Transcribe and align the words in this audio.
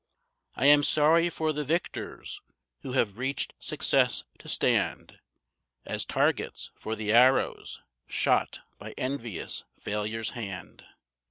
I 0.55 0.65
am 0.65 0.83
sorry 0.83 1.29
for 1.29 1.53
the 1.53 1.63
victors 1.63 2.41
who 2.81 2.93
have 2.93 3.19
reached 3.19 3.53
success, 3.59 4.23
to 4.39 4.47
stand 4.47 5.19
As 5.85 6.05
targets 6.05 6.71
for 6.75 6.95
the 6.95 7.11
arrows 7.11 7.81
shot 8.07 8.61
by 8.79 8.93
envious 8.97 9.65
failure's 9.79 10.31
hand. 10.31 10.83